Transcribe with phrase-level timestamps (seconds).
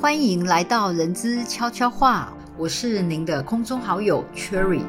[0.00, 4.80] 欢迎来到人之悄悄话，我是您的空中好友 Cherry。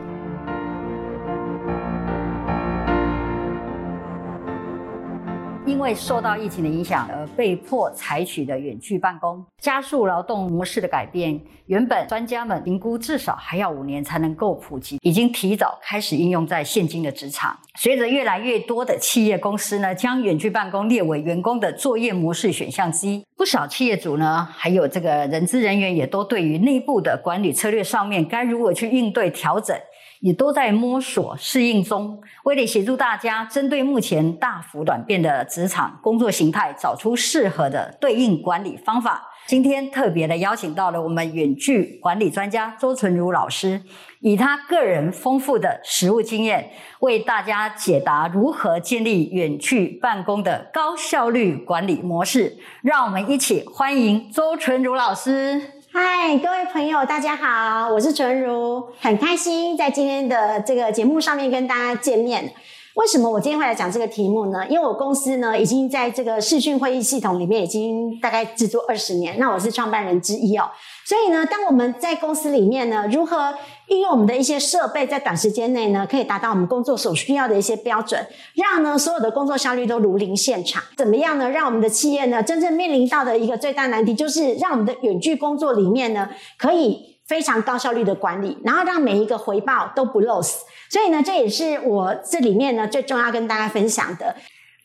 [5.81, 11.41] 因为受到疫情的影响而被迫采取的远距办公，加速劳动模式的改变。
[11.66, 17.57] 原本专家们评估至少还要五年才能够普及，已经提早开始应用在现今的职场。
[17.80, 29.76] 随着越来越多的企业公司呢，将远距办公列为员工的作业模式选项之一，不少企业主呢，还有这个人资人员也都对于内部的管理策略上面该如何去应对调整。
[30.21, 39.27] 也都在摸索适应中，为了协助大家针对目前大幅转变的职场工作形态，找出适合的对应管理方法。
[39.48, 43.81] 今天特别的邀请到了我们远距管理专家周纯如老师，
[44.20, 52.55] 以他个人丰富的实务经验，为大家解答如何建立远距办公的高效率管理模式。
[52.84, 55.80] 让我们一起欢迎周纯如老师。
[56.04, 62.52] 嗨，各位朋友，大家好，我是纯如，很开心在今天的这个节目上面跟大家见面。
[62.96, 64.66] 为什么我今天会来讲这个题目呢？
[64.68, 70.72] 因为我公司呢已经在这个视讯会议系统里面已经大概制作二十年，那我是创办人之一哦。
[71.06, 73.53] 所以呢，当我们在公司里面呢，如何
[73.91, 78.25] 运用我们的一些设备，在短时间内呢，可以达到我们工作所需要的一些标准，
[78.56, 80.81] 让呢所有的工作效率都如临现场？
[80.95, 81.50] 怎么样呢？
[81.50, 90.59] 让我们的企业呢，真正面临到的一个最大难题，就是让我们的远距工作里面呢，可以非常高效率的管理，然后让每一个回报都不 loss。
[90.89, 94.34] 所以呢，这也是我这里面呢最重要跟大家分享的。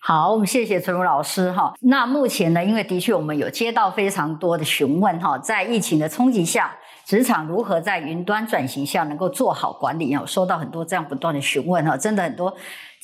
[0.00, 1.74] 好，我们谢谢陈如老师哈。
[1.82, 10.08] 那目前呢，因为的确我们有接到非常多的询问哈，在疫情的冲击下，职场如何在云端转型下能够做好管理？
[10.08, 12.52] 有收到很多这样不断的询问哈，真的很多。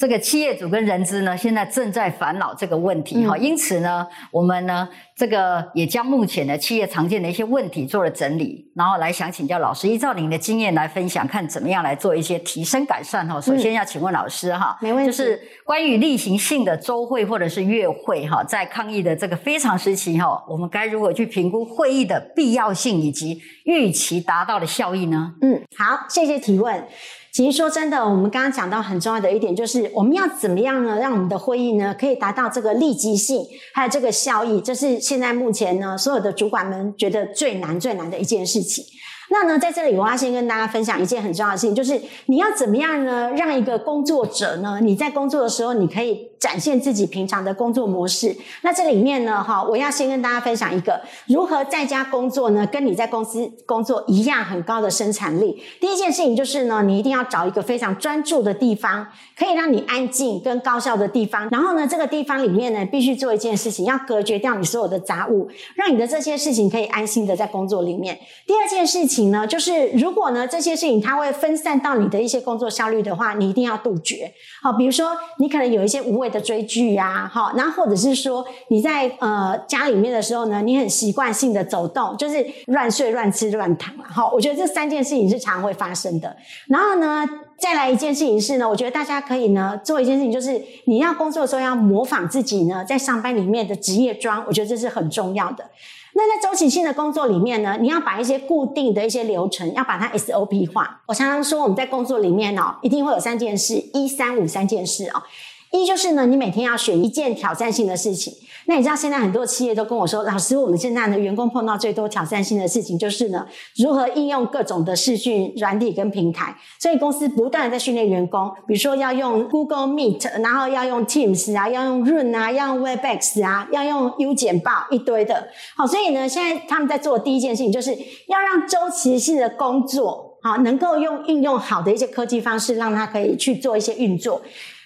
[0.02, 13.40] 这个企业主跟人资呢，现在正在烦恼这个问题哈，因此呢，我们呢，这个也将目前的企业常见的一些问题做了整理，然后来想请教老师，依照您的经验来分享，看怎么样来做一些提升改善哈。
[13.40, 25.32] 首先要请问老师哈，没问题，就是关于例行性的周会或者是月会哈，在抗疫的这个非常时期哈，我们该如何去评估会议的必要性以及预期达到的效益呢？
[25.42, 26.84] 嗯，好，谢谢提问。
[27.32, 38.84] 其实说真的，我们刚刚讲到很重要的一点，就是我们要怎么样呢，让我们的会议呢可以达到这个立即性，还有这个效益，这是现在目前呢所有的主管们觉得最难最难的一件事情。
[39.32, 48.36] 那呢，在这里我要先跟大家分享一件很重要的事情，就是你要怎么样呢，让一个工作者呢，你在工作的时候，你可以展现自己平常的工作模式。
[48.60, 55.62] 那这里面呢，哈，我要先跟大家分享一个如何在家工作呢，跟你在公司工作一样很高的生产力。
[55.80, 59.06] 第一件事情就是呢，你一定要找一个非常专注的地方，
[59.38, 61.48] 可以让你安静跟高效的地方。
[61.50, 68.18] 然后呢，这个地方里面呢，必须做一件事情，要隔绝掉你所有的杂物，让你的这些事情可以安心的在工作里面。
[68.46, 69.21] 第二件事情。
[69.30, 74.32] 呢，就是如果呢这些事情它会分散到你的一些工作效率的话，你一定要杜绝。
[74.62, 84.04] 好，比如说你可能有一些无谓的追剧呀，好，然后或者是说你在呃家里面的时候呢，你很习惯性的走动，就是乱睡、乱吃、乱躺了。
[84.04, 86.36] 好，我觉得这三件事情是常会发生的。
[86.68, 87.28] 然后呢，
[87.62, 95.70] 再来一件事情是呢，我觉得大家可以呢做一件事情，就是你要工作的时候要模仿自己呢在上班里面的职业装，我觉得这是很重要的。
[96.14, 101.02] 那在周期性的工作里面呢，你要把一些固定的一些流程，要把它 SOP 化。
[101.06, 105.22] 我常常说，我们在工作里面哦，一定会有三件事，一三五三件事哦。
[105.70, 108.34] 一就是呢，你每天要选一件挑战性的事情。
[108.66, 113.46] 那你知道现在很多企业都跟我说，老师，我们现在呢员工碰到最多挑战性的事情就是呢，
[113.76, 116.56] 如何应用各种的视讯软体跟平台。
[116.78, 125.48] 所以公司不断的在训练员工，比如说要用 Google Meet，然后要用 Teams 啊，要用 Run 啊，要用 Webex 啊，要用 U 简报一堆的。
[125.76, 127.92] 好，所以呢，现在他们在做的第一件事情，就是
[128.28, 134.40] 要让周期性的工作，好，能够用运用好的一些科技方式，让它可以去做一些运作。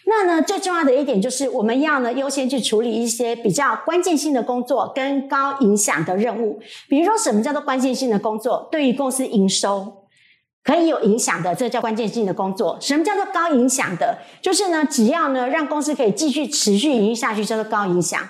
[0.09, 6.61] 那呢，最重要的一点就是，我们要呢优先去处理一些比较关键性的工作跟高影响的任务。
[6.89, 8.69] 比如说，什么叫做关键性的工作？
[8.71, 10.05] 对于公司营收
[10.63, 12.79] 可以有影响的，这叫关键性的工作。
[12.81, 14.19] 什么叫做高影响的？
[14.41, 18.21] 就是呢，只要呢让公司可以继续持续营运下去，叫做高影响。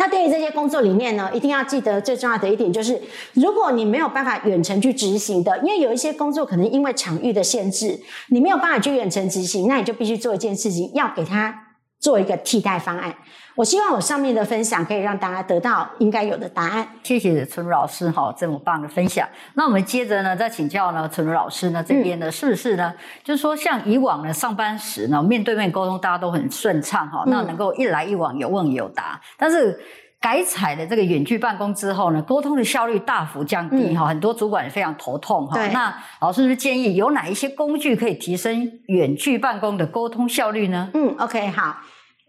[0.00, 2.98] 那对于这些工作里面呢，一定要记得最重要的一点就是，
[3.34, 8.00] 如果你没有办法远程去执行的，因为有一些工作可能因为场域的限制，
[8.30, 11.54] 你没有办法去远程执行，那你就必须做一件事情，要给他
[11.98, 13.14] 做一个替代方案。
[13.54, 16.86] 我希望我上面的分享可以让大家得到应该有的答案。
[17.02, 19.28] 谢谢陈如老师哈，这么棒的分享。
[19.54, 22.94] 那我们接着呢，再请教呢，陈如老师呢这边呢，是不是呢？
[23.22, 29.20] 就是说，像以往呢，上班时呢，面对面沟通大家都很顺畅哈，那能够一来一往有问有答。
[29.36, 29.78] 但是
[30.20, 35.58] 改采的这个远距办公之后呢，沟通的效率大幅降低哈，很多主管也非常头痛哈。
[35.68, 40.90] 那老师是建议有哪一些工具可以提升远距办公的沟通效率呢？
[40.92, 41.74] 嗯，OK，好，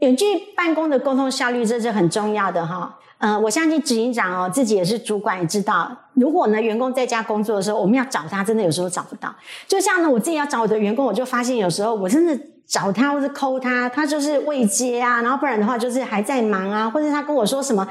[0.01, 2.97] 远距办公的沟通效率这是很重要的哈。
[3.19, 9.33] 呃，我相信执行长哦，自己也是主管，也知道，如果呢员工在家工作的时候，我们要找他，真的有时候找不到。
[9.67, 17.87] 就像呢，我自己要找我的员工，我就发现有时候我真的找他或是扣他，他就是未接啊，然后不然的话就是还在忙啊，或者他跟我说什么。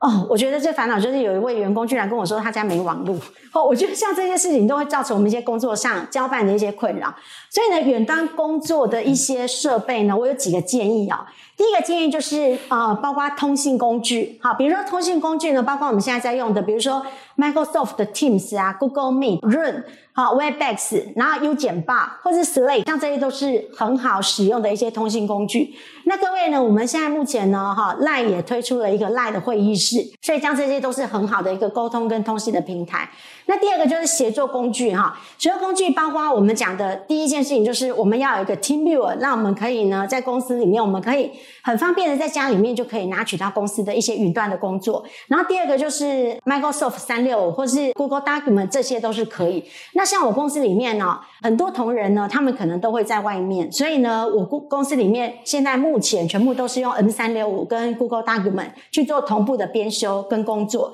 [0.00, 3.14] 哦，我觉得最烦恼就是有一位员工居然跟我说他家没网络。
[3.52, 7.14] 哦，我觉得像这些事情都会造成我们一些工作上交办的一些困扰。
[7.50, 11.26] 所以呢，远端工作的一些设备呢，我有几个建议啊。
[11.54, 17.04] 第一个建议就是呃，包括通信工具，好，比如说通信工具呢，包括我们现在在用的，比如说
[17.40, 19.84] Microsoft 的 Teams 啊，Google Meet、Run。
[20.12, 25.72] 好，Webex，然后 U 简报或是 Slate，像这些都是很好使用的一些通信工具。
[26.04, 33.08] 那各位呢，我们现在目前呢，哈，Line 也推出了一个 Line 的会议室，所以像这些都是很好的一个沟通跟通信的平台。
[33.46, 41.30] 那第二个就是协作工具哈，协作工具包括我们讲的第一件事情就是我们要有一个 Team Viewer，让我们可以呢在公司里面，我们可以
[41.62, 45.04] 很方便的在家里面就可以拿取到公司的一些云端的工作。
[45.28, 49.64] 然后第二个就是 Microsoft 三六有或是 Google Document，这些都是可以。
[49.94, 60.92] 那像我公司里面呢，很多同仁呢，他们可能都会在外面，所以呢，我公公司里面现在目前全部都是用 M 三六五跟 Google Document 去做同步的编修跟工作。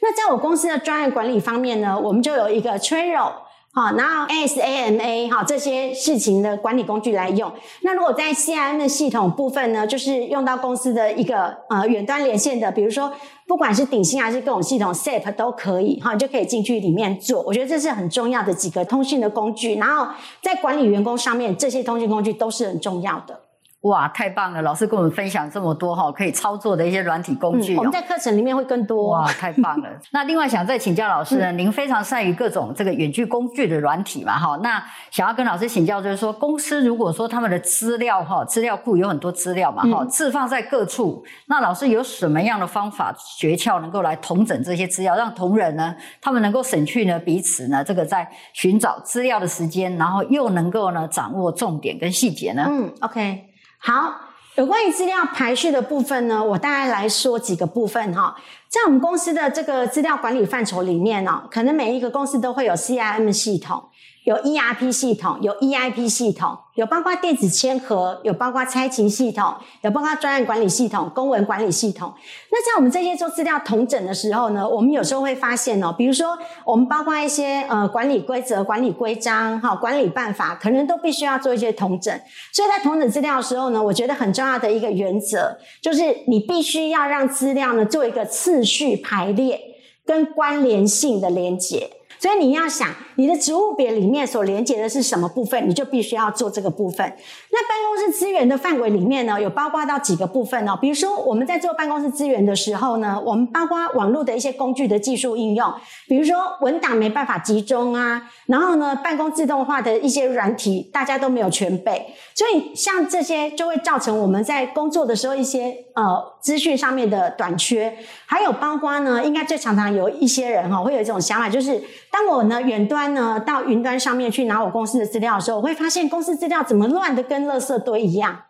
[0.00, 3.32] 那在我公司的专业管理方面呢，我们就有一个 Trello，
[3.78, 7.52] 好，然后 SAMA 哈这些事情的管理工具来用。
[7.82, 13.12] 那如果在 CIM 的系统部分呢，就是用到公司的一个呃远端连线的，比如说
[13.46, 17.42] 不管是顶新还是各种系统 SAP 都可以哈，就可以进去里面做。
[17.42, 19.74] 我觉得这是很重要的几个通讯的工具。
[19.74, 23.38] 然后在管理员工上面，这些通讯工具都是很重要的。
[23.82, 24.60] 哇，太棒了！
[24.62, 27.76] 老师跟我们分享这么多哈，可以操作的一些软体工具。
[27.76, 29.10] 我们在课程里面会更多。
[29.10, 29.88] 哇，太棒了！
[30.10, 34.58] 那另外想再请教老师呢，您非常善于各种这个远距工具的软体嘛哈？
[34.60, 34.82] 那
[35.12, 52.66] 想要跟老师请教，就是说公司如果说他们的资料哈，资料库有很多资料嘛哈，置放在各处，那老师有什么样的方法诀窍能够来统整这些资料，让同仁呢他们能够省去呢彼此呢这个在寻找资料的时间，然后又能够呢掌握重点跟细节呢？
[52.68, 53.44] 嗯，OK。
[53.86, 54.20] 好，
[54.56, 58.34] 有关于资料排序的部分呢，我大概来说几个部分哈。
[58.68, 63.84] 在我们公司的这个资料管理范畴里面呢，可能每一个公司都会有 CRM 系统。
[64.26, 72.12] 有 ERP 系统，有 EIP 系统，有包括电子签合，有包括拆勤系统，有包括专案管理系统、公文管理系统。
[72.50, 82.12] 那在我们这些做资料统整的时候呢，我们有时候会发现哦，比如说我们包括一些呃管理规则、管理规章、哈管理办法，可能都必须要做一些统整。
[82.52, 89.60] 所以在统整资料的时候呢，我觉得很重要的一个原则，就是你必须要让资料呢做一个次序排列
[90.04, 91.88] 跟关联性的连接。
[92.18, 97.06] 所以你要想，你的职务表里面所连接的是什么部分，你就必须要做这个部分。
[97.50, 100.78] 那办公室资源的范围里面呢，有包括到几个部分哦。
[100.80, 105.72] 比如说我们在做办公室资源的时候呢，我们包括网络的一些工具的技术应用，
[106.08, 117.96] 比如说文档没办法集中啊，然后呢，办公自动化的一些软体大家都没有全备，所以像这些就会造成我们在工作的时候一些呃资讯上面的短缺。
[118.26, 121.82] 还有包括呢，应该最常常有一些人哈会有一种想法，就是。
[122.10, 128.44] 当我呢远端呢到云端上面去拿我公司的资料的时候，我会发现公司资料怎么乱的跟垃圾堆一样，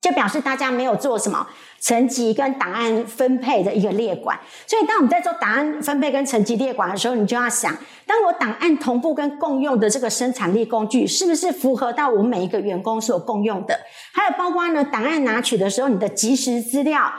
[0.00, 1.46] 就表示大家没有做什么
[1.78, 4.40] 层级跟档案分配的一个列管。
[4.66, 7.72] 所以当我们在做档案分配跟层级列管的时候，你就要想，
[8.04, 13.78] 当我档案同步跟共用的这个生产力工具，是不是符合到我们每一个员工所共用的？
[14.12, 17.12] 还有包括呢档案拿取的时候，你的即时资料。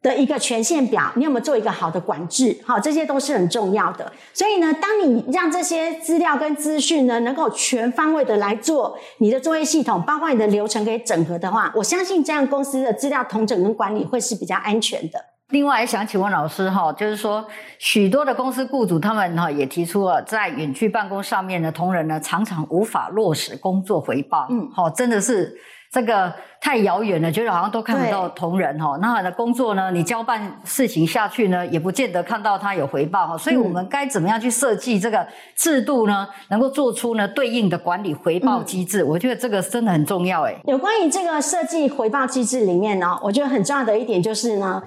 [0.00, 2.56] 的一个权限表，你有没有做一个好的管制？
[2.64, 4.12] 好，这些都是很重要的。
[4.32, 15.18] 所以呢，当你让这些资料跟资讯呢，能够全方位的来做你的作业系统，包括你的流程可以整合的话，我相信这样公司的资料统整跟管理会是比较安全的。
[15.48, 17.44] 另外，想请问老师哈，就是说
[17.78, 24.46] 许多的公司雇主他们哈也提出了，在远距办公上面的同仁呢，常常无法落实工作回报。
[24.50, 25.58] 嗯，好，真的是。
[25.90, 28.98] 这个太遥远了，觉得好像都看不到同仁哈。
[29.00, 33.38] 那的工作呢，你交办事情下去呢，也不见得看到他有回报哈。
[33.38, 35.26] 所以我们该怎么样去设计这个
[35.56, 36.28] 制度呢？
[36.50, 39.02] 能够做出呢对应的管理回报机制？
[39.02, 40.54] 我觉得这个真的很重要哎。
[40.64, 44.82] 有关于这个设计回报机制里面呢，我觉得很重要的一点就是呢。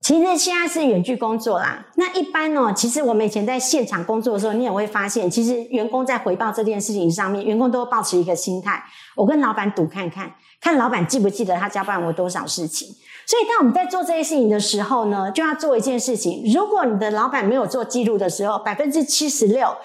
[0.00, 1.86] 其实现在是远距工作啦。
[1.96, 8.82] 那一般呢，其实我们以前在现场工作的时候，你也会发现，其实员工在回报这件事情上面，员工都保持一个心态：
[9.16, 12.88] 我跟老板赌看看，看老板记不记得他交办我多少事情。
[13.26, 19.76] 所以，当我们在做这些事情的时候呢，就要做一件事情：如果你的老板没有做记录的时候，百分之七十六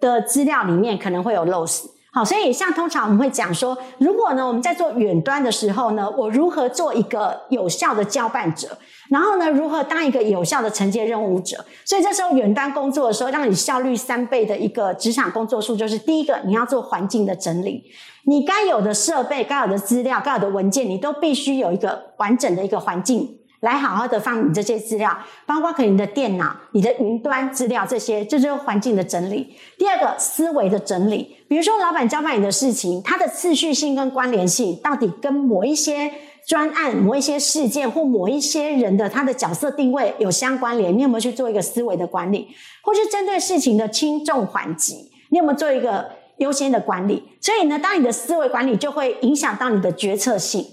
[0.00, 1.82] 的资料里面可能会有漏失。
[2.14, 11.64] 好，所以像通常我们会讲说，如果呢我们在做远端的时候呢，我如何做一个有效的交办者，然后呢如何当一个有效的承接任务者？
[11.84, 17.84] 所以这时候远端工作的时候，让你效率三倍的一个职场工作数，就是第一个你要做环境的整理，
[18.24, 23.34] 你该有的设备、该有的资料、该有的文件，你都必须有一个完整的一个环境。
[23.60, 29.52] 来好好的放你这些资料，包括可能你的电脑、你的云端资料这些，这就是环境的整理。
[29.76, 36.08] 第二个思维的整理，比如说老板交办你的事情，它的次序性跟关联性到底跟某一些
[36.48, 40.96] 专案、某一些事件或某一些人的他的角色定位有相关联？
[40.96, 42.48] 你有没有去做一个思维的管理，
[42.82, 47.22] 或是针对事情的轻重缓急，你有没有做一个优先的管理？
[47.38, 50.64] 所以呢，当你的思维管理就会影响到你的决策性。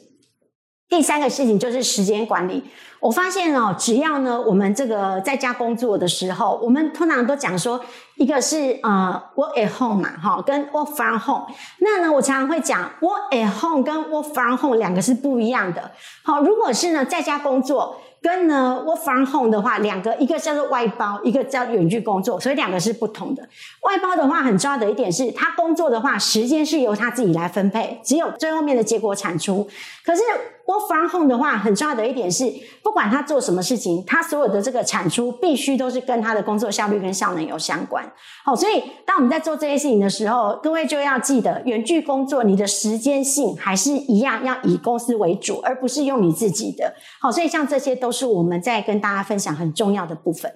[0.90, 2.64] 第三个事情就是时间管理。
[3.00, 7.80] 我发现哦，只要呢，我们这个在家工作的时候，我们通常都讲说，
[8.16, 11.46] 一个是呃 work at home 嘛，哈，跟 work from home。
[11.80, 15.92] 那呢，我常常会讲 work at home 跟 work from home 两个是不一样的。
[16.24, 17.98] 好，如果是呢在家工作。
[18.22, 23.48] 跟呢，work from home 的话，两个一个叫做外包，一个叫远距工作，所以两个是不同的。
[23.82, 29.70] 外包的话，很重要的一点是，他工作的话，时间是由他自己来分配，只有最后面的结果产出。
[30.04, 30.24] 可是
[30.66, 38.04] work from home 的话，很重要的一点是，不管他做什么事情，他所有的这个产出必须都是跟他的工作效率跟效能有相关。
[38.44, 46.96] 好，所以当我们在做这些事情的时候，各位就要记得，远距工作你的时间性还是一样要以公司为主，而不是用你自己的。
[47.22, 48.12] 好，所以像这些都。
[48.16, 50.50] 是我们在跟大家分享很重要的部分。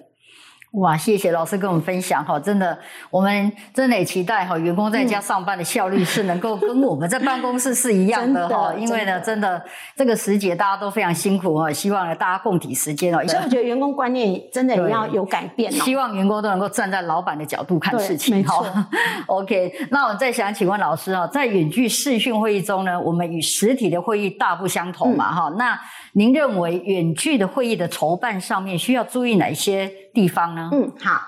[0.72, 2.78] 哇，谢谢老师跟我们分享哈，真的，
[3.10, 9.60] 我们真的也期待哈，员工在家上班的效率是能够跟我们在办公室是一样的哈，因为呢，真的
[9.96, 13.18] 这个时节大家都非常辛苦哈，希望呢大家共体时间哦。
[13.26, 18.88] 所以我觉得员工观念真的也要有改变，希望员工都能够站在老板的角度看事情哈。
[19.26, 25.52] OK，那我再想请问老师啊，在远距视讯会议中呢，我们与实体的会议大不相同嘛哈？
[25.58, 25.76] 那
[26.12, 29.90] 您认为远距的会议的筹办上面需要注意哪些？
[30.12, 30.70] 地方呢？
[30.72, 31.20] 嗯，好。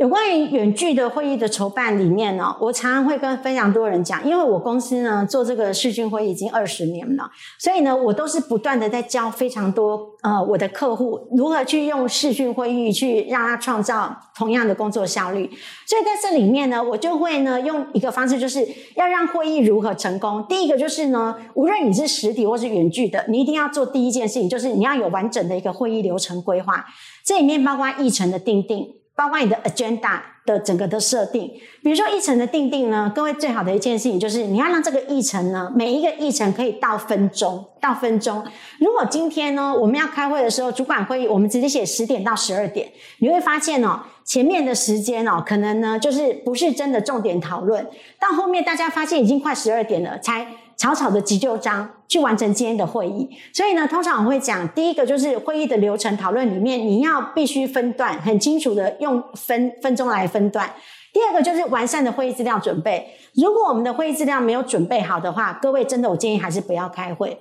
[0.00, 15.46] 有关于远距的会议的筹办里面呢，我常常会跟非常多人讲，因为我公司呢做这个视讯会议已经二十年了，所以呢，我都是不断的在教非常多呃我的客户如何去用视讯会议去让他创造同样的工作效率。
[15.86, 18.66] 所以在这里面呢，我就会呢用一个方式，就是
[18.96, 20.42] 要让会议如何成功。
[20.48, 26.86] 第一个就是呢，无论你是实体或是远距的，你一定要做第一件事情，就是你要有完整的一个会议流程规划，
[27.22, 28.94] 这里面包括议程的定定。
[29.20, 31.46] 包括你的 agenda 的整个的设定，
[31.82, 38.42] 比如说议程的定定呢，各位最好的一件事情就是你要让这个议程呢，每一个议程可以到分钟，到分钟。
[38.78, 47.86] 如果今天呢，我们要开会的时候，主管会议我们直接写十点到十二点，你会发现哦，前面的时间哦，可能呢就是不是真的重点讨论，
[48.18, 50.46] 到后面大家发现已经快十二点了，才。
[50.80, 60.70] 草草的急救章去完成今天的会议，所以呢，通常我会讲，第一个就是会议的流程讨论里面，你要必须分段，很清楚的用分分钟来分段。
[61.12, 67.38] 第二个就是完善的会议资料准备，如果我们的会议资料没有准备好的话，各位真的我建议还是不要开会。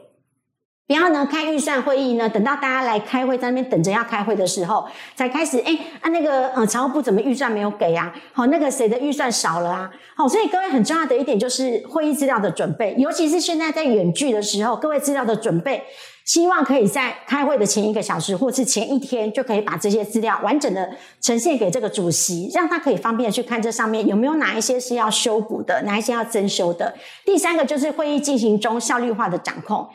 [0.89, 8.11] 不要呢开预算会议呢，等到大家来开会，在那边等着要开会的时候，才开始哎啊那个呃财务部怎么预算没有给啊？
[8.33, 9.91] 好，那个谁的预算少了啊？
[10.15, 15.83] 好，所以各位很重要的一点就是会议资料的准备，尤其是现在在远距的时候，各位资料的准备，
[16.25, 20.89] 希望可以在开会的前一个小时或是前一天就可以把这些资料完整的
[21.21, 26.95] 呈现给这个主席，让他可以方便去看这上面有没有哪一些是要修补的，哪一些要增修的。
[27.23, 29.87] 第三个就是会议进行中效率化的掌控。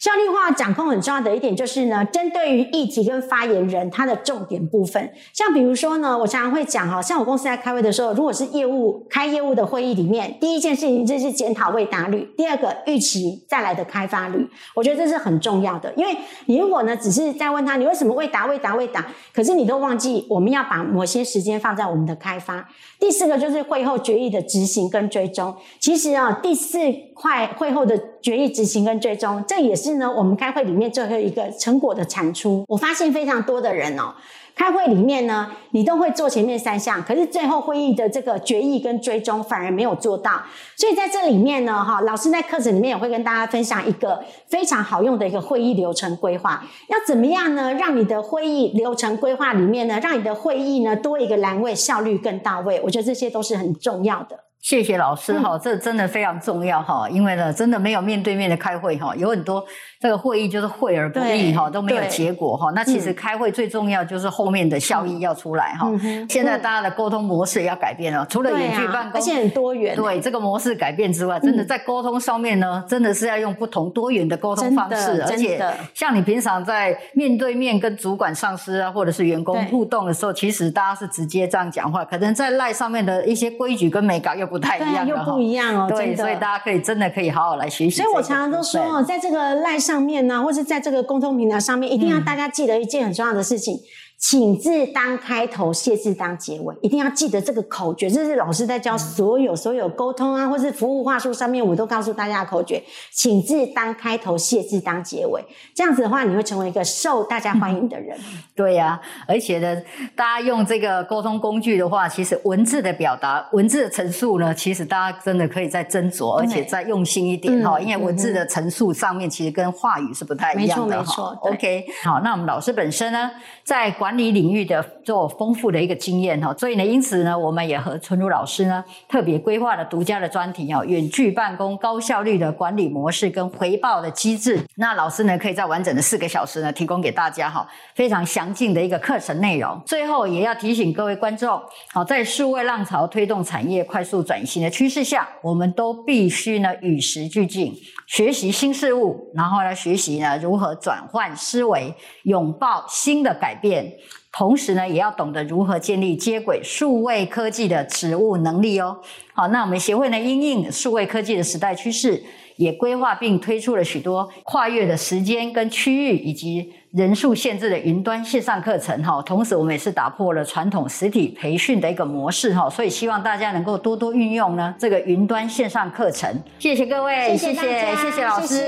[0.00, 16.16] 效率化掌控很重要的一点就是呢，针对于议题跟发言人他的重点部分，像比如说呢，我常常会讲哈，像我公司在开会的时候，如果是业务开业务的会议里面，第一件事情就是检讨未达率，第二个预期再来的开发率，我觉得这是很重要的，因为
[16.46, 22.66] 你如果呢只是在问他你为什么未达未达未达，可是你都忘记我们要把某些时间放在我们的开发。
[22.98, 26.78] 第四个就是会后决议的执行跟追踪，其实啊第四。
[27.20, 32.64] 快会后的决议执行跟追踪，这也是呢我们开会里面最后一个成果的产出。
[32.66, 34.14] 我发现非常多的人哦。
[34.56, 40.42] 开会里面呢，你都会做前面三项，可是最后会议的这个决议跟追踪反而没有做到。
[40.76, 46.62] 所以在这里面呢，哈，老师在课程里面也会跟大家分享一个非常好用的一个会议流程规划。
[46.88, 47.72] 要怎么样呢？
[47.74, 52.80] 让你的会议流程规划里面呢，让你的会议呢多一个栏位，效率更到位。
[52.84, 54.38] 我觉得这些都是很重要的。
[54.60, 59.64] 谢谢老师哈，这真的非常重要哈，因为呢，真的没有面对面的开会哈，有很多
[59.98, 62.70] 这个会议就是会而不议哈，都没有结果哈。
[62.74, 65.90] 那其实开会最重要就是后面的效益要出来哈。
[66.28, 69.96] 现在大家的沟通模式要改变了，除了远距办公，而且很多元。
[69.96, 75.58] 对这个模式改变之外，真的在沟通上面呢，真的是要用不同多元的沟通方式，而且
[75.94, 84.49] 像你平常在面对面跟主管、上司啊，或者是员工互动的时候，其实大家是直接这样讲话，可能在赖上面的一些规矩跟美感又。
[84.50, 88.02] 不太一样，又不一样哦，对，所以大家可以真的可以好好来学习。
[88.02, 93.78] 所以我常常都说，在这个赖上面呢，或是在这个沟通平台上面，一定要大家记得一件很重要的事情。
[94.20, 98.08] 请字当开头，谢字当结尾，一定要记得这个口诀。
[98.08, 105.42] 这是老师在教所有所有沟通啊，或是服务话术上面，我都告诉大家的口诀：请字当开头，谢字当结尾。
[105.74, 108.16] 这样子的话，你会成为一个受大家欢迎的人。
[108.54, 109.82] 对呀，而且呢，
[110.14, 117.80] 大家用这个沟通工具的话，其实文字的表达、文字的陈述呢，其实大家真的可以再斟酌，而且再用心一点哈。
[117.80, 121.00] 因为文字的陈述上面，其实跟话语是不太一样的哈。
[121.00, 121.50] 没错，没错。
[121.52, 123.30] OK，好，那我们老师本身呢，
[123.64, 134.60] 在管管理领域的做丰富的一个经验哈，所以呢，因此呢，我们也和春如老师呢特别规划了独家的专题哦，远距办公高效率的管理模式跟回报的机制。
[134.78, 137.64] 那老师呢，可以在完整的四个小时呢，提供给大家哈
[137.94, 139.80] 非常详尽的一个课程内容。
[139.86, 141.62] 最后也要提醒各位观众，
[141.92, 147.72] 好，在数位浪潮推动产业快速转型的趋势下，我们都必须呢与时俱进，
[148.08, 153.99] 学习新事物，然后来学习呢如何转换思维，拥抱新的改变。
[154.32, 158.98] 同时呢，也要懂得如何建立接轨数位科技的职务能力哦。
[159.34, 162.22] 好，那我们协会呢，因应数位科技的时代趋势，
[162.56, 169.20] 也规划并推出了许多跨越的时间跟区域以及人数限制的云端线上课程哈。
[169.22, 172.70] 同时，我们也是打破了传统实体培训的一个模式哈。
[172.70, 176.32] 所以，希望大家能够多多运用呢这个云端线上课程。
[176.60, 178.64] 谢谢各位，谢谢谢谢老师，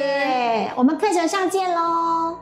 [0.75, 2.42] 我们课程上见喽。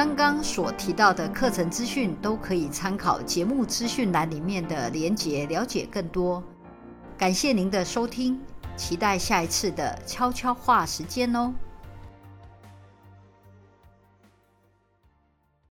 [0.00, 6.42] 刚刚所提到的课程资讯都可以参考节目资讯栏里面的连结了解更多。
[7.18, 8.40] 感谢您的收听，
[8.78, 11.52] 期待下一次的悄悄话时间哦。